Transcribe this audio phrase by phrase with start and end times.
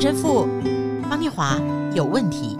[0.00, 0.46] 陈神父
[1.10, 1.58] 方念华
[1.92, 2.56] 有问题。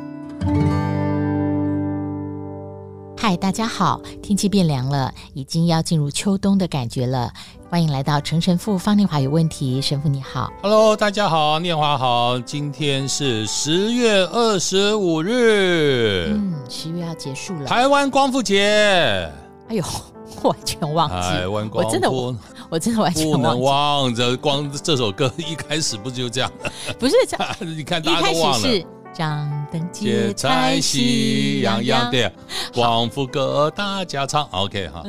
[3.17, 7.33] 嗨，大家好，天气变凉了，已经要进入秋冬的感觉了。
[7.71, 19.31] 欢迎来到陈神父方念华有问题，神父你好，Hello，大家好，念华好，今天是十月二十五日，嗯，十月要结束了，台湾光复节，
[19.69, 19.85] 哎呦，
[20.43, 22.35] 完全忘记，台湾光复，我真的我，
[22.71, 26.53] 我真的完全忘，不能忘着光这首歌一开始不就这样？
[26.99, 28.69] 不是这样， 你看大家都忘了。
[29.15, 32.31] 张灯结彩喜洋洋，对，
[32.73, 35.03] 光复歌大家唱，OK 哈。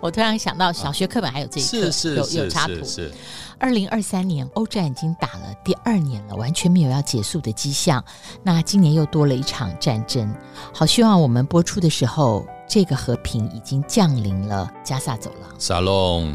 [0.00, 2.82] 我突然想到，小学课本还有这一课，是是是有有插图。
[2.82, 3.12] 是。
[3.58, 8.02] 二零二三年，欧战已经打了第二年了，完全没有要结束的迹象。
[8.42, 10.34] 那今年又多了一场战争，
[10.74, 15.50] 好希望我们播出的时候，这个和平已经降临了加萨走廊。
[15.58, 16.34] 沙龙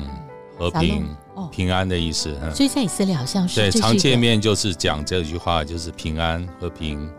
[0.62, 1.08] 和平。
[1.50, 7.10] 平安的意思，所以在以色列好像是对常见面就是讲这句话，就是平安和平。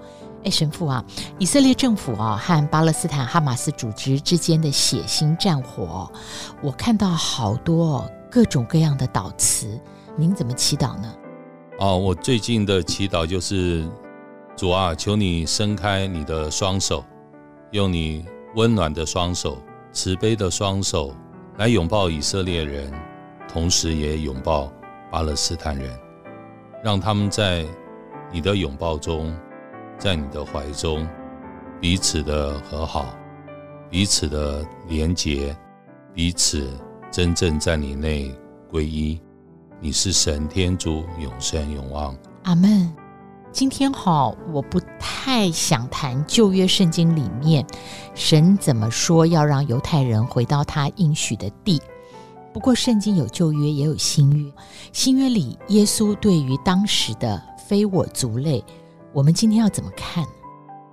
[0.44, 1.04] 哎，神父啊，
[1.38, 6.10] 以色列政府啊和巴勒斯坦哈马斯组织之间的血腥战火，
[6.62, 9.80] 我看到好多各种各样的祷词，
[10.16, 11.12] 您怎么祈祷呢？
[11.80, 13.84] 哦，我最近的祈祷就是
[14.56, 17.04] 主啊，求你伸开你的双手，
[17.72, 19.58] 用你温暖的双手、
[19.92, 21.12] 慈悲的双手
[21.58, 22.92] 来拥抱以色列人。
[23.52, 24.72] 同时也拥抱
[25.10, 25.90] 巴勒斯坦人，
[26.82, 27.66] 让他们在
[28.32, 29.30] 你的拥抱中，
[29.98, 31.06] 在你的怀中，
[31.78, 33.14] 彼此的和好，
[33.90, 35.54] 彼此的连结，
[36.14, 36.66] 彼此
[37.10, 38.34] 真正在你内
[38.70, 39.20] 归一。
[39.80, 42.16] 你是神天主，永生永望。
[42.44, 42.90] 阿门。
[43.50, 47.66] 今天好，我不太想谈旧约圣经里面
[48.14, 51.78] 神怎么说要让犹太人回到他应许的地。
[52.52, 54.52] 不过，圣经有旧约，也有新约。
[54.92, 58.62] 新约里，耶稣对于当时的非我族类，
[59.12, 60.22] 我们今天要怎么看？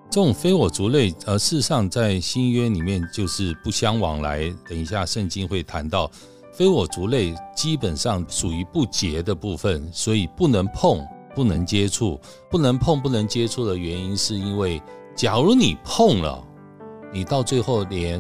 [0.10, 4.50] 这种非我族类，呃，事实上在新约里面就是不相往来。
[4.68, 6.10] 等一下，圣经会谈到
[6.54, 12.20] 非我族类基本上属于不洁的部分，所以不能碰、不能接触。
[12.50, 14.82] 不能碰、不能接触的原因，是因为
[15.14, 16.42] 假如你碰了，
[17.14, 18.20] 你到最后连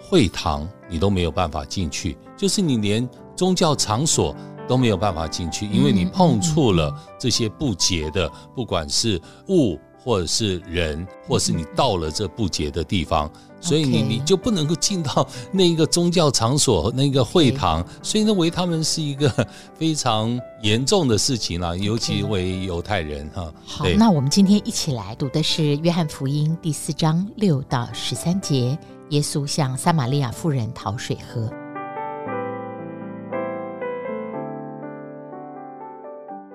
[0.00, 2.16] 会堂你都没有办法进去。
[2.36, 4.34] 就是你连宗教场所
[4.66, 19.28] 都没有办法进去，因为你碰触了这些不洁的，不管是物或者是人，或是你到了这不洁的地方，所以你你就不能够进到那一个宗教场所那个会堂，所以认为他们是一个
[19.74, 23.52] 非常严重的事情啦，尤其为犹太人哈。
[23.66, 28.78] 好，那我们今天一起来读的是约翰福音第四章六到十三节，
[29.10, 31.50] 耶稣向撒玛利亚妇人讨水喝。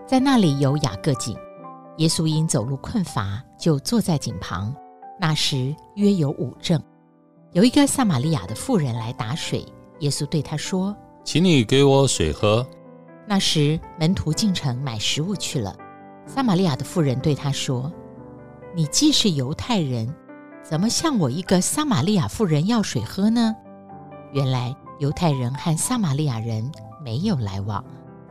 [0.05, 1.37] 在那里有雅各井，
[1.97, 4.73] 耶稣因走路困乏，就坐在井旁。
[5.19, 6.81] 那时约有五正，
[7.51, 9.65] 有一个撒玛利亚的妇人来打水。
[9.99, 12.65] 耶稣对她说：“请你给我水喝。”
[13.27, 15.75] 那时门徒进城买食物去了。
[16.25, 17.91] 撒玛利亚的妇人对他说
[18.73, 20.13] ：“你既是犹太人，
[20.67, 23.55] 怎么向我一个撒玛利亚妇人要水喝呢？”
[24.33, 26.69] 原来犹太人和撒玛利亚人
[27.03, 27.83] 没有来往。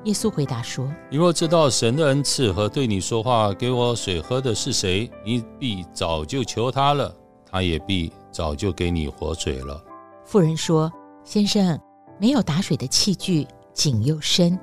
[0.03, 7.15] 耶稣回答说：“你若知道神的恩赐和对你说话、给我水喝的是谁，你必早就求他了，
[7.51, 9.83] 他也必早就给你活水了。”
[10.27, 10.93] 妇人说
[11.25, 11.79] ：“先生，
[12.19, 14.59] 没有打水的器具，井又深，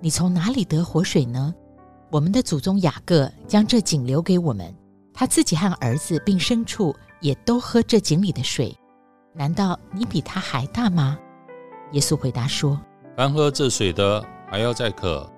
[0.00, 1.52] 你从哪里得活水呢？
[2.10, 4.74] 我们的祖宗雅各将这井留给我们，
[5.12, 8.76] 他自己和儿子并牲畜也都喝这井里的水。
[9.32, 11.18] 难道你比他还大吗？”
[11.92, 12.80] 耶稣回答说
[13.16, 15.28] ：“凡喝这水的。”还要再渴，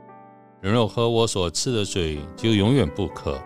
[0.61, 3.41] 人若喝我所赐的水，就永远不渴。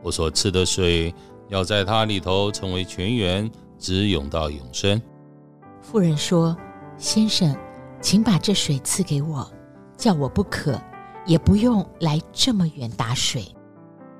[0.00, 1.12] 我所赐的水，
[1.48, 3.50] 要在他里头成为泉源，
[3.80, 5.02] 直涌到永生。
[5.82, 6.56] 妇人说
[6.96, 7.52] ：“先生，
[8.00, 9.44] 请把这水赐给我，
[9.96, 10.80] 叫我不渴，
[11.26, 13.42] 也不用来这么远打水。”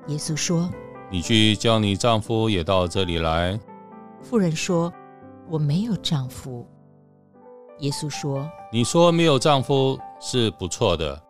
[0.07, 0.69] 耶稣说
[1.09, 3.59] ：“你去叫你丈夫也到这里来。”
[4.21, 4.91] 妇人说
[5.49, 6.65] ：“我没有丈夫。”
[7.79, 11.21] 耶稣说：“你说没有丈夫。”是不错的，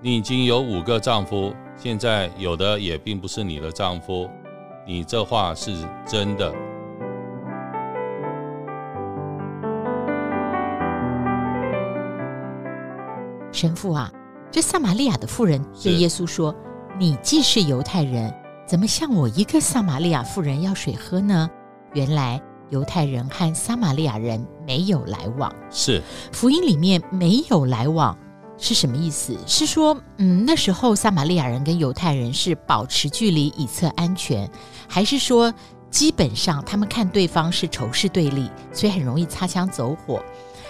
[0.00, 4.26] 你已经有五个丈夫，现在有的也并不是你的丈夫，
[4.86, 5.70] 你这话是
[6.06, 6.50] 真的。
[13.52, 14.10] 神父啊，
[14.50, 16.54] 这撒玛利亚的妇人对耶稣说
[16.98, 18.34] ：“你既是犹太人，
[18.72, 21.46] 怎么向我一个撒玛利亚妇人要水喝呢？”
[21.92, 22.40] 原来
[22.70, 25.54] 犹太人和撒玛利亚人没有来往。
[25.70, 26.00] 是，
[26.32, 28.16] 福音里面没有来往。
[28.56, 29.36] 是什么意思？
[29.46, 34.50] 是说，嗯，那时候撒玛利亚人跟犹太人是保持距离以测安全，
[34.88, 35.52] 还是说
[35.90, 40.24] 基本上他们看对方是仇视对立，所以很容易擦枪走火？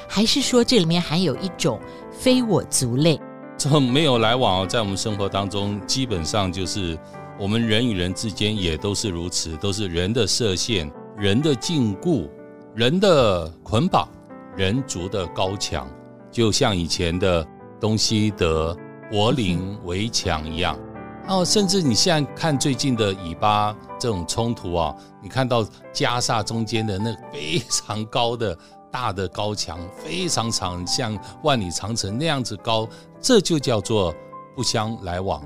[0.09, 1.79] 还是说这里面含有一种
[2.11, 3.21] 非我族类？
[3.57, 6.99] 这没有来往，在我们生活当中，基本上就是
[7.39, 12.29] 我们人与人之间也都是如此，都是人的设限、人的禁锢、
[12.75, 14.09] 人的捆绑、
[14.57, 15.89] 人族的高墙，
[16.31, 17.47] 就像以前的。
[17.83, 18.77] 东西德
[19.11, 20.79] 柏林围墙一样，
[21.27, 28.57] 哦，甚至你现在看最近的以巴这种冲突啊，你看到加萨中间的那非常高的
[28.93, 32.89] 大的高墙，非常长，像万里长城那样子高，
[33.21, 34.15] 这就叫做
[34.55, 35.43] 不相来往，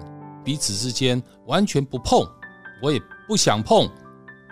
[0.47, 2.25] 彼此之间完全不碰，
[2.81, 3.91] 我也不想碰，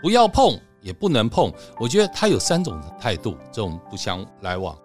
[0.03, 1.53] 不要碰也不能碰。
[1.79, 4.77] 我觉得他有三种态度，这种不相来往。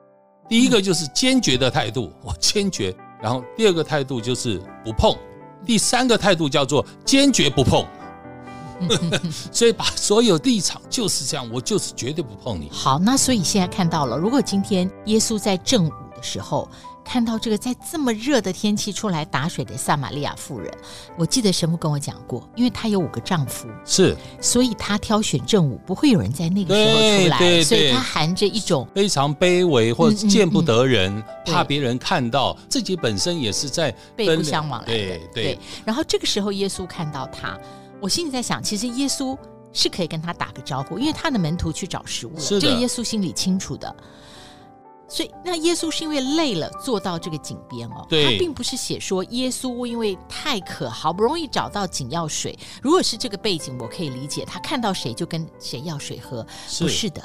[0.48, 5.16] 第一个就是坚决的态度，我坚决；然后第二个态度就是不碰；
[5.66, 7.84] 第三个态度叫做坚决不碰。
[9.52, 12.70] 所以把所有立场就是这样，我就是绝对不碰你。
[12.72, 16.70] 好，那所以现在看到了，如果今天耶稣在正午的时候。
[17.10, 20.72] 看到这个在这么热的天气出来打水的撒玛利亚妇人，
[21.18, 35.60] 我记得神父跟我讲过，因为她有五个丈夫，是，所以她挑选正午，不会有人在那个时候出来，所以她含着一种非常卑微或者见不得人，嗯嗯嗯、怕别人看到自己本身也是在被不相往来的，对对，对。
[35.84, 37.58] 然后这个时候耶稣看到她，
[38.00, 39.36] 我心里在想，其实耶稣
[39.74, 43.96] 是可以跟他打个招呼，因为他的门徒去找食物了，这个耶稣心里清楚的。
[45.10, 48.06] 所以，那耶稣是因为累了，坐到这个井边哦。
[48.08, 48.24] 对。
[48.24, 52.58] 他并不是写说耶稣因为太渴，好不容易找到井要水。
[52.82, 56.46] 如果是这个背景，我可以理解，他看到谁就跟谁要水喝。
[56.68, 56.84] 是。
[56.84, 57.22] 不是的，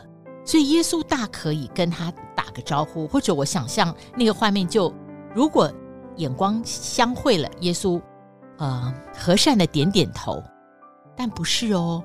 [0.46, 4.92] 所以耶稣大可以跟他打个招呼，或者我想象那个画面就，
[5.34, 5.70] 如果
[6.16, 8.00] 眼光相会了，耶稣
[8.56, 10.42] 呃和善的点点头，
[11.14, 12.02] 但不是哦。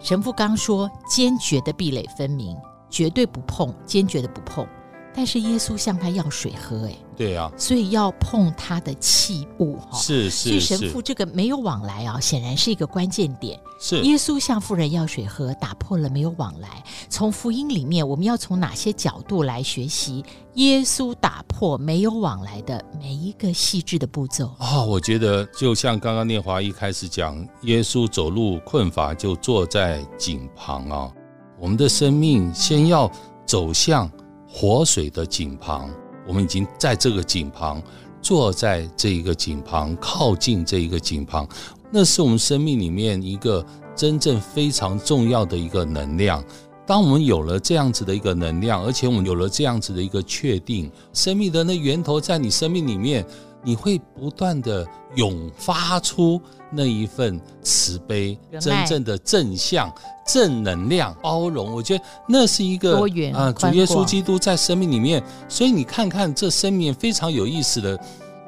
[0.00, 2.56] 神父刚说坚决的壁垒分明，
[2.90, 4.66] 绝对不碰，坚决的不碰。
[5.14, 10.48] 但是耶稣向他要水喝，哎，对啊，所以要碰他的器物，哈，是是。
[10.48, 13.60] 所以神父这个没有往来啊，显然是一个关键点。
[13.78, 16.82] 是耶稣向妇人要水喝，打破了没有往来。
[17.08, 20.24] 从福音里面，我们要从哪些角度来学习
[20.54, 24.46] 耶稣打破没有往来的每一个细致的步骤？
[24.58, 31.12] 啊、哦，我觉得就像刚刚念华一开始讲，耶稣走路困乏，就坐在井旁啊。
[31.58, 33.10] 我们的生命先要
[33.44, 34.10] 走向。
[34.54, 35.88] 活水的井旁，
[36.28, 37.82] 我们已经在这个井旁，
[38.20, 41.48] 坐在这一个井旁，靠近这一个井旁，
[41.90, 43.64] 那是我们生命里面一个
[43.96, 46.44] 真正非常重要的一个能量。
[46.86, 53.24] 当我们有了这样子的一个能量，而且我们有了这样子的一个确定，生命的那源头在你生命里面，
[53.62, 56.40] 你会不断的涌发出。
[56.74, 59.92] 那一份慈悲，真正的正向、
[60.26, 62.98] 正能量、包容，我觉得那是一个
[63.34, 65.22] 啊，主耶稣基督在生命里面。
[65.50, 68.00] 所以你看看这生命非常有意思的，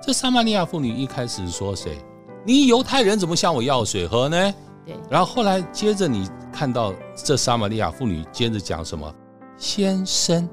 [0.03, 1.99] 这撒玛利亚妇女一开始说谁？
[2.47, 4.55] 你犹太人怎么向我要水喝呢？
[4.87, 4.97] 对。
[5.11, 9.15] 然后后来接着你看到这撒玛利亚妇女接着讲什么？
[9.59, 10.49] 先生，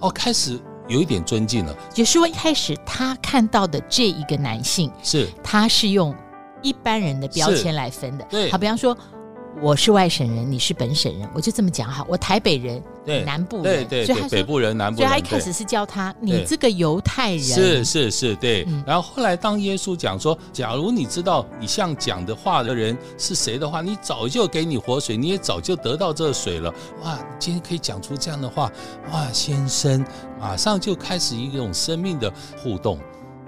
[0.00, 1.76] 哦，开始有一点尊敬了。
[1.92, 6.14] 就是说一开始他看到的这一个男性是，他是用。
[6.62, 8.96] 一般人的标签来分的，对，好，比方说
[9.60, 18.82] 我是外省人，你是本省人，我就这么讲哈，我台北人，对，南部人，对对，对北部人，南部人，所以他一开始是叫他你这个犹太人，是是是，对、嗯。
[18.84, 26.74] 然后后来当耶稣讲说，假如你知道你像讲的话的人是谁的话，你早就给你活水，你也早就得到这水了。
[27.04, 28.70] 哇，今天可以讲出这样的话，
[29.12, 30.04] 哇，先生，
[30.40, 32.32] 马上就开始一种生命的
[32.62, 32.98] 互动。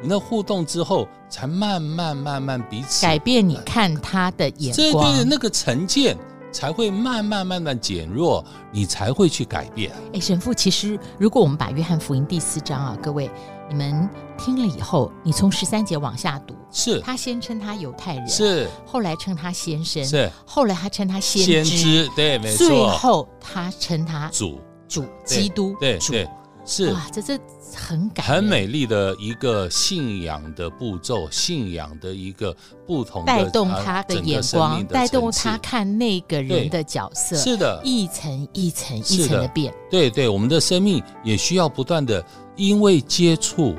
[0.01, 3.47] 你那互动之后，才慢慢慢慢彼此改变。
[3.47, 6.17] 你看他的眼光，对对对，那个成见
[6.59, 9.93] 才会慢慢慢慢减弱，你才会去改变。
[10.13, 13.31] 哎，神父，其实如果我们把约翰福音第四章啊，各位
[13.69, 16.99] 你们听了以后，你从十三节往下读，是。
[17.03, 18.69] 他先称他犹太人，是。
[18.85, 20.29] 后来称他先生，是。
[20.45, 26.29] 后来他称他先知，对，没错，最后他称他主主基督，对，主对，
[26.69, 27.37] 是哇，这这。
[27.77, 32.57] 很感很美丽的一个信仰的步骤，信仰的一个
[32.87, 39.73] 不同的带动他的眼光，带动他看那个人的角色，是的，一层一层一层的变。
[39.91, 42.25] 对对，我们的生命也需要不断的，
[42.57, 43.77] 因为接触，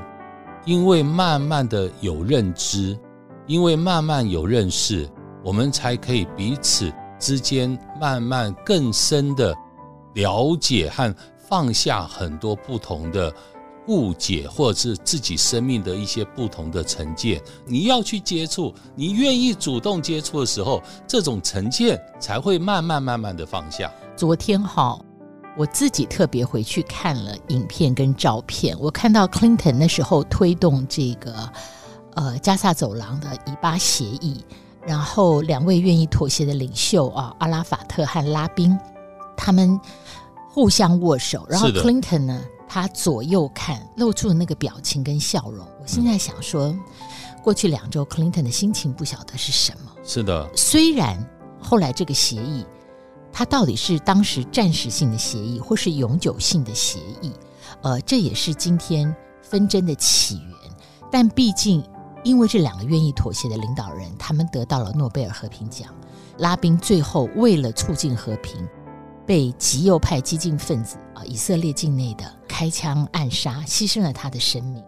[0.65, 2.96] 因为慢慢的有认知，
[3.48, 5.10] 因为慢慢有认识，
[5.43, 9.55] 我们才可以彼此之间慢慢更深的
[10.13, 11.13] 了解和
[11.50, 13.34] 放下很多不同的。
[13.88, 23.91] 误解，或者是自己生命的一些不同的成见，你要去接触，你愿意主动接触的时候，这种成见才会慢慢慢慢的放下。
[24.15, 25.00] 昨天哈，
[25.58, 31.50] 我自己特别回去看了影片跟照片，我看到 Clinton 那时候推动这个
[32.13, 34.46] 呃加萨走廊的以巴协议，
[34.86, 38.77] 然后两位愿意妥协的领袖啊，阿拉法特和拉宾，
[39.36, 39.79] 他们
[40.50, 42.41] 互相握手，然后 Clinton 呢。
[42.72, 45.65] 他左右看，露出了那个表情跟笑容。
[45.82, 46.79] 我现在想说，嗯、
[47.41, 49.91] 过去两周，Clinton 的心情不晓得是什么。
[50.03, 51.18] 是的，虽然
[51.60, 52.63] 后来这个协议，
[53.34, 57.34] 它到底是当时暂时性的协议，或是永久性的协议，
[57.82, 60.72] 呃，这也是今天纷争的起源。
[61.12, 61.84] 但毕竟，
[62.24, 65.89] 因为这两个愿意妥协的领导人，他们得到了诺贝尔和平奖。
[66.38, 68.63] 拉宾最后为了促进和平，
[69.29, 74.83] 被极右派激进分子啊，以色列境内的开枪暗杀，牺牲了他的生命。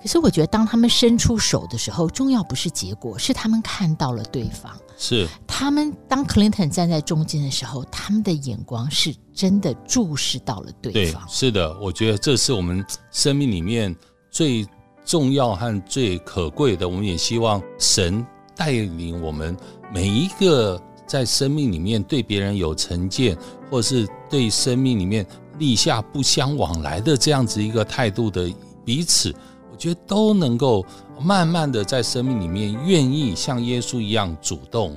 [0.00, 4.72] 可是我觉得，当他们伸出手的时候，重要不是结果，是他们看到了对方。
[4.96, 11.22] 是他们当 Clinton 站在中间的时候，他们的眼光是真的注视到了对方。
[11.26, 13.94] 对，是的，我觉得这是我们生命里面
[14.30, 14.66] 最
[15.04, 16.88] 重要和最可贵的。
[16.88, 19.54] 我们也希望神带领我们
[19.92, 20.82] 每一个。
[21.06, 23.36] 在生命里面对别人有成见，
[23.70, 25.26] 或是对生命里面
[25.58, 28.52] 立下不相往来的这样子一个态度的
[28.84, 29.34] 彼此，
[29.70, 30.84] 我觉得都能够
[31.20, 34.96] 慢慢的在生命里面愿意像耶稣一样主动，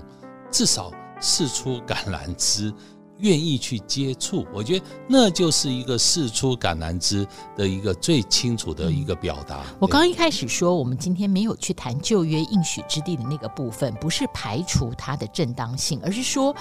[0.50, 2.74] 至少试出橄榄枝。
[3.20, 9.62] 愿意去接触，我觉得那就是一个事出橄榄枝的一个最清楚的一个表达。
[9.70, 16.54] 嗯、我刚一开始说，我们今天没有去谈旧约应许之地的那个部分，不是排除它的正当性，而是说，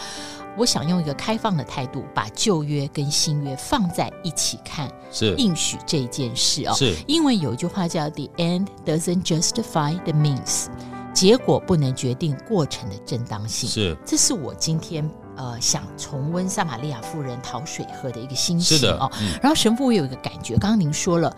[0.57, 4.89] 我想用一个开放的态度，把旧约跟新约放在一起看。
[5.11, 10.67] 是应许这件事哦，是因为有一句话叫 “The end doesn't justify the means”，
[11.13, 13.69] 结果不能决定过程的正当性。
[13.69, 15.09] 是，这是我今天。
[15.37, 19.11] 呃，想重温撒玛利亚妇人讨水喝的一个心情哦。
[19.21, 21.35] 嗯、然后神父，我有一个感觉，刚刚您说了，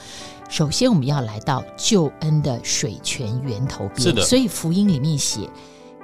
[0.48, 4.00] 首先我们要来到救恩的水泉源头边。
[4.00, 4.22] 是的。
[4.22, 5.48] 所以福音里面写，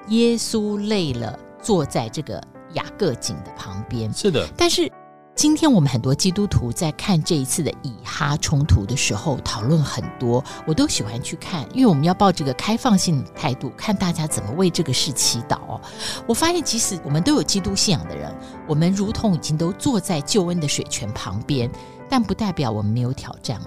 [0.08, 2.42] 耶稣累了，坐在这个
[2.74, 4.12] 雅各井的旁边。
[4.12, 4.48] 是的。
[4.56, 4.90] 但是。
[5.34, 15.80] 今天我们很多基督徒在看这一次的以哈冲突的时候，讨论很多，我都喜欢去看，因为我们要抱这个开放性的态度，看大家怎么为这个事祈祷哦。
[16.26, 18.32] 我发现，即使我们都有基督信仰的人，
[18.68, 21.70] 我们如同已经都坐在救恩的水泉旁边，
[22.10, 23.66] 但不代表我们没有挑战哦，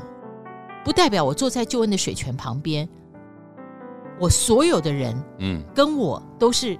[0.85, 2.87] 不代表我坐在救恩的水泉旁边，
[4.19, 6.79] 我所有的人，嗯，跟我都是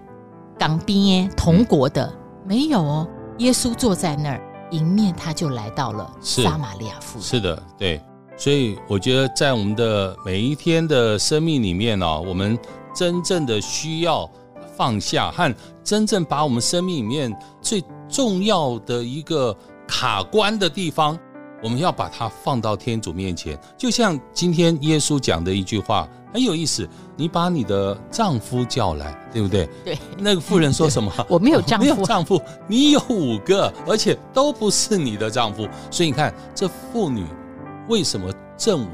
[0.60, 3.08] 港边同国的，嗯、没有哦。
[3.40, 4.55] 耶稣坐在那儿。
[4.72, 7.28] 迎面他就来到了撒玛利亚妇人。
[7.28, 8.02] 是的，对，
[8.38, 12.58] 所以我觉得在我们的每一天的生命里面呢，我们
[12.96, 14.30] 真正的需要
[14.76, 19.56] 放下和真正把我们生命里面最重要的一个
[19.88, 21.18] 卡关的地方，
[21.64, 23.60] 我们要把它放到天主面前。
[23.78, 26.08] 就像今天耶稣讲的一句话。
[26.36, 29.70] 很有意思，你把你的丈夫叫来，对不对？
[29.86, 29.98] 对。
[30.18, 31.10] 那个妇人说什么？
[31.30, 32.42] 我没有丈夫，没有丈夫。
[32.68, 35.66] 你有五个，而且都不是你的丈夫。
[35.90, 37.26] 所以你看，这妇女
[37.88, 38.90] 为什么正午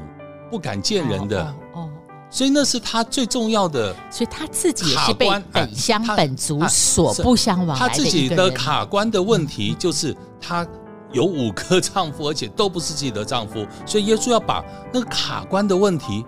[0.52, 1.42] 不敢见人的？
[1.42, 1.90] 哦，哦，哦。
[2.30, 3.92] 所以那是她最重要的。
[4.08, 7.88] 所以她自己也是被本乡本族所不相往来的。
[7.88, 10.64] 她自己的卡关的问题就是她
[11.10, 13.66] 有五个丈夫，而且都不是自己的丈夫。
[13.84, 16.24] 所以耶稣要把那个卡关的问题。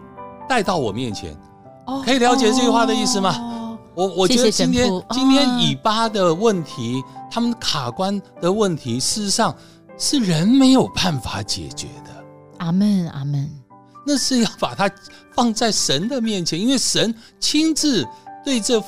[0.48, 1.36] 带到我面前，
[2.04, 3.34] 可以了解这句话的意思吗？
[3.38, 9.54] 哦、我我觉得今天今天以巴的问题，哦、他们卡关的问题，事实上
[9.96, 12.10] 是人没有办法解决的。
[12.58, 13.50] 阿门，阿门。
[14.06, 14.90] 那是要把它
[15.34, 18.06] 放在神的面前，因为神亲自
[18.44, 18.82] 对这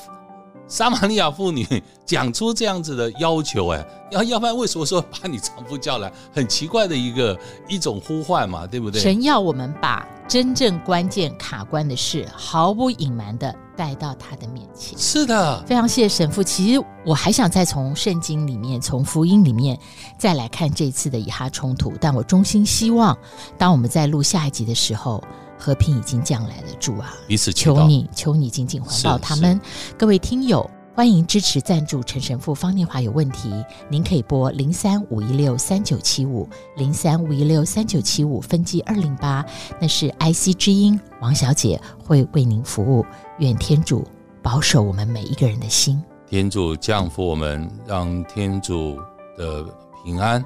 [0.69, 3.69] 撒玛利亚妇女讲出这样子的要求。
[3.69, 6.13] 哎，要要不然为什么说把你丈夫叫来？
[6.35, 9.01] 很奇怪的一个一种呼唤嘛，对不对？
[9.01, 10.07] 神要我们把。
[10.29, 14.99] 真正关键卡关的事，毫不隐瞒的带到他的面前。
[14.99, 16.43] 是的，非常谢谢神父。
[16.43, 19.79] 其实我还想再从圣经里面、从福音里面
[20.19, 23.17] 再来看这次的以哈冲突，但我衷心希望，
[23.57, 25.23] 当我们在录下一集的时候，
[25.59, 26.69] 和平已经降来了。
[26.81, 29.61] 主啊，彼此求你，求你紧紧环抱他们。
[29.97, 30.69] 各位听友。
[30.97, 33.53] 欢迎支持赞助陈神父方念华有问题，
[33.91, 39.45] 您可以拨零三五一六三九七五零三五一六三九七五分机二零八，
[39.79, 43.05] 那是 IC 之音王小姐会为您服务。
[43.41, 44.09] 愿天主
[44.43, 48.99] 保守我们每一个人的心，天主降福我们，让天主
[49.37, 49.67] 的
[50.03, 50.43] 平安。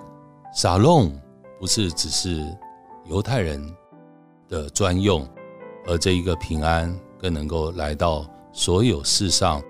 [0.53, 1.13] 沙龙
[1.61, 2.45] 不是只是
[3.09, 3.65] 犹太人
[4.49, 5.25] 的专用，
[5.87, 9.63] 而这一个平安更能够来到所有世上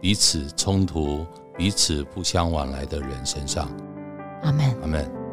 [0.00, 1.26] 彼此冲突、
[1.56, 3.68] 彼此不相往来的人身上。
[4.42, 4.76] 阿门。
[4.82, 5.25] 阿门。